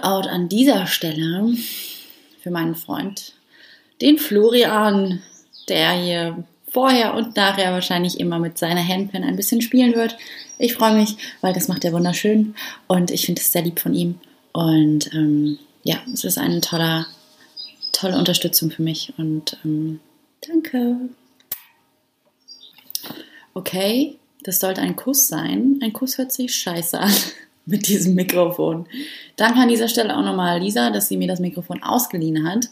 [0.00, 1.54] Shoutout an dieser Stelle
[2.42, 3.34] für meinen Freund,
[4.00, 5.22] den Florian,
[5.68, 10.16] der hier vorher und nachher wahrscheinlich immer mit seiner Handpan ein bisschen spielen wird.
[10.58, 12.54] Ich freue mich, weil das macht er wunderschön
[12.86, 14.20] und ich finde es sehr lieb von ihm.
[14.52, 17.06] Und ähm, ja, es ist eine tolle,
[17.92, 20.00] tolle Unterstützung für mich und ähm,
[20.46, 20.96] danke.
[23.52, 25.78] Okay, das sollte ein Kuss sein.
[25.82, 27.12] Ein Kuss hört sich scheiße an
[27.66, 28.86] mit diesem Mikrofon.
[29.36, 32.68] Danke an dieser Stelle auch nochmal Lisa, dass sie mir das Mikrofon ausgeliehen hat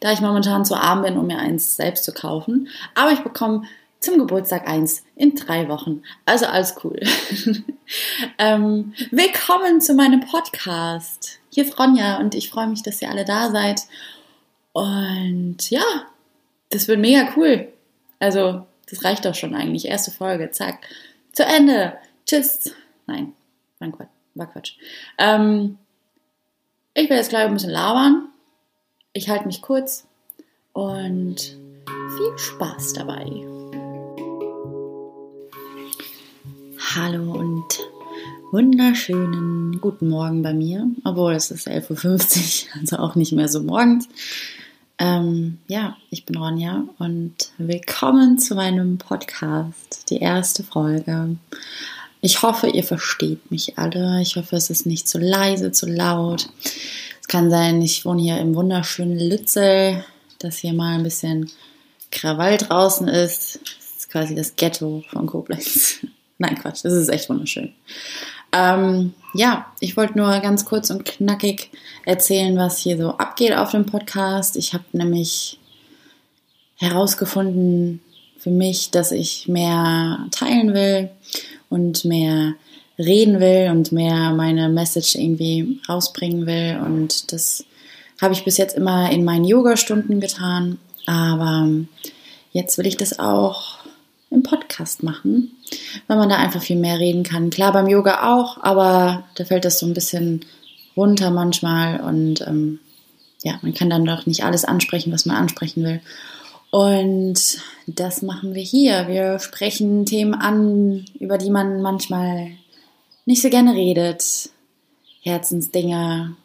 [0.00, 2.68] da ich momentan zu arm bin, um mir eins selbst zu kaufen.
[2.94, 3.62] Aber ich bekomme
[4.00, 6.02] zum Geburtstag eins in drei Wochen.
[6.24, 7.00] Also alles cool.
[8.38, 11.40] ähm, willkommen zu meinem Podcast.
[11.50, 13.82] Hier ist Ronja und ich freue mich, dass ihr alle da seid.
[14.72, 15.82] Und ja,
[16.70, 17.68] das wird mega cool.
[18.20, 19.86] Also, das reicht doch schon eigentlich.
[19.86, 20.78] Erste Folge, zack.
[21.32, 21.94] Zu Ende.
[22.26, 22.72] Tschüss.
[23.06, 23.32] Nein,
[23.78, 24.17] war Quatsch.
[24.38, 24.74] War Quatsch.
[25.18, 25.78] Ähm,
[26.94, 28.28] ich werde jetzt gleich ein bisschen labern.
[29.12, 30.06] Ich halte mich kurz
[30.72, 33.26] und viel Spaß dabei.
[36.94, 37.64] Hallo und
[38.52, 43.62] wunderschönen guten Morgen bei mir, obwohl es ist 11.50 Uhr, also auch nicht mehr so
[43.62, 44.08] morgens.
[45.00, 51.36] Ähm, ja, ich bin Ronja und willkommen zu meinem Podcast, die erste Folge.
[52.20, 54.20] Ich hoffe, ihr versteht mich alle.
[54.20, 56.48] Ich hoffe, es ist nicht zu leise, zu laut
[57.28, 60.04] kann sein, ich wohne hier im wunderschönen Lützel,
[60.38, 61.50] dass hier mal ein bisschen
[62.10, 63.60] Krawall draußen ist.
[63.62, 65.98] Das ist quasi das Ghetto von Koblenz.
[66.38, 67.74] Nein, Quatsch, das ist echt wunderschön.
[68.52, 71.70] Ähm, ja, ich wollte nur ganz kurz und knackig
[72.06, 74.56] erzählen, was hier so abgeht auf dem Podcast.
[74.56, 75.58] Ich habe nämlich
[76.76, 78.00] herausgefunden
[78.38, 81.10] für mich, dass ich mehr teilen will
[81.68, 82.54] und mehr
[82.98, 86.80] reden will und mehr meine Message irgendwie rausbringen will.
[86.84, 87.64] Und das
[88.20, 90.78] habe ich bis jetzt immer in meinen Yoga-Stunden getan.
[91.06, 91.68] Aber
[92.52, 93.78] jetzt will ich das auch
[94.30, 95.56] im Podcast machen,
[96.06, 97.50] weil man da einfach viel mehr reden kann.
[97.50, 100.44] Klar, beim Yoga auch, aber da fällt das so ein bisschen
[100.96, 102.80] runter manchmal und ähm,
[103.42, 106.00] ja, man kann dann doch nicht alles ansprechen, was man ansprechen will.
[106.70, 109.08] Und das machen wir hier.
[109.08, 112.50] Wir sprechen Themen an, über die man manchmal
[113.24, 114.50] nicht so gerne redet.
[115.22, 116.36] Herzensdinge,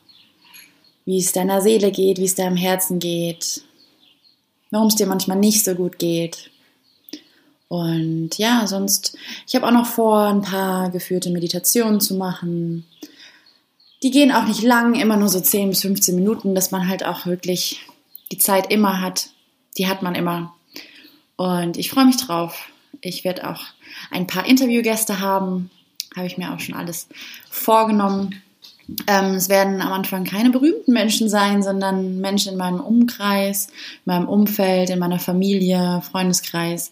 [1.06, 3.62] wie es deiner Seele geht, wie es deinem Herzen geht,
[4.72, 6.50] warum es dir manchmal nicht so gut geht.
[7.68, 9.18] Und ja, sonst,
[9.48, 12.86] ich habe auch noch vor, ein paar geführte Meditationen zu machen.
[14.04, 17.06] Die gehen auch nicht lang, immer nur so 10 bis 15 Minuten, dass man halt
[17.06, 17.82] auch wirklich
[18.32, 19.30] die Zeit immer hat.
[19.78, 20.54] Die hat man immer.
[21.36, 22.68] Und ich freue mich drauf.
[23.02, 23.62] Ich werde auch
[24.12, 25.70] ein paar Interviewgäste haben,
[26.16, 27.08] habe ich mir auch schon alles
[27.50, 28.42] vorgenommen.
[29.08, 34.14] Ähm, es werden am Anfang keine berühmten Menschen sein, sondern Menschen in meinem Umkreis, in
[34.14, 36.92] meinem Umfeld, in meiner Familie, Freundeskreis.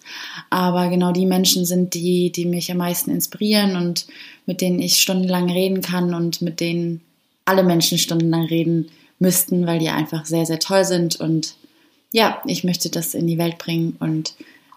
[0.50, 4.08] Aber genau die Menschen sind die, die mich am meisten inspirieren und
[4.46, 7.02] mit denen ich stundenlang reden kann und mit denen
[7.46, 11.18] alle Menschen stundenlang reden müssten, weil die einfach sehr, sehr toll sind.
[11.18, 11.56] Und
[12.11, 14.35] ja, ich möchte das in die Welt bringen und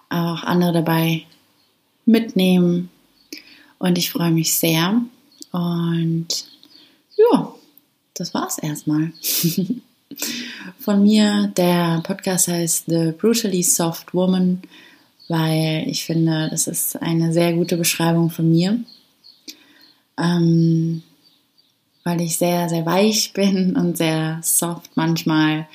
[0.09, 1.25] auch andere dabei
[2.07, 2.91] mitnehmen,
[3.85, 5.03] und ich freue mich sehr.
[5.53, 6.29] Und
[7.17, 7.55] ja,
[8.15, 9.13] das war's erstmal.
[10.79, 14.63] Von mir, der Podcast heißt The Brutally Soft Woman,
[15.29, 18.79] weil ich finde, das ist eine sehr gute Beschreibung von mir.
[20.19, 21.03] Ähm,
[22.05, 25.69] weil ich sehr, sehr weich bin und sehr soft manchmal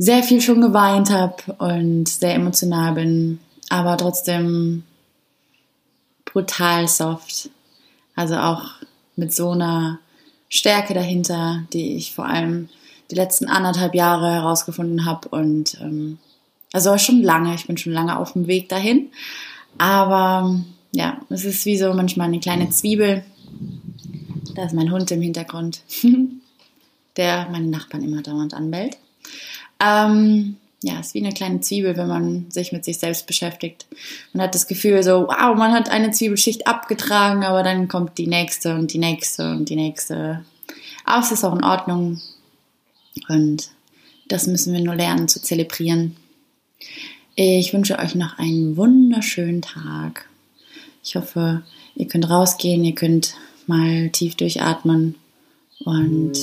[0.00, 3.38] sehr viel schon geweint habe und sehr emotional bin,
[3.68, 4.82] aber trotzdem
[6.24, 7.50] brutal soft.
[8.16, 8.62] Also auch
[9.16, 9.98] mit so einer
[10.48, 12.70] Stärke dahinter, die ich vor allem
[13.10, 15.28] die letzten anderthalb Jahre herausgefunden habe.
[15.28, 16.16] Und ähm,
[16.72, 19.10] also schon lange, ich bin schon lange auf dem Weg dahin.
[19.76, 20.58] Aber
[20.92, 23.22] ja, es ist wie so manchmal eine kleine Zwiebel.
[24.54, 25.82] Da ist mein Hund im Hintergrund,
[27.18, 28.96] der meine Nachbarn immer dauernd anbellt.
[29.80, 33.86] Ähm, ja, ist wie eine kleine Zwiebel, wenn man sich mit sich selbst beschäftigt.
[34.32, 38.26] Man hat das Gefühl so, wow, man hat eine Zwiebelschicht abgetragen, aber dann kommt die
[38.26, 40.44] nächste und die nächste und die nächste.
[41.04, 42.20] Aber es ist auch in Ordnung.
[43.28, 43.70] Und
[44.28, 46.16] das müssen wir nur lernen zu zelebrieren.
[47.34, 50.28] Ich wünsche euch noch einen wunderschönen Tag.
[51.02, 51.62] Ich hoffe,
[51.94, 53.34] ihr könnt rausgehen, ihr könnt
[53.66, 55.14] mal tief durchatmen
[55.84, 56.38] und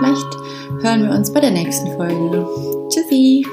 [0.00, 2.46] vielleicht hören wir uns bei der nächsten Folge.
[2.88, 3.44] Tschüssi!